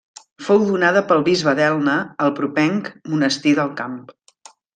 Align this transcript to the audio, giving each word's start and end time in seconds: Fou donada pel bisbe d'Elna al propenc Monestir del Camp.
Fou 0.45 0.63
donada 0.69 1.03
pel 1.11 1.21
bisbe 1.27 1.53
d'Elna 1.59 1.99
al 2.25 2.33
propenc 2.41 2.91
Monestir 3.13 3.55
del 3.61 3.71
Camp. 3.83 4.01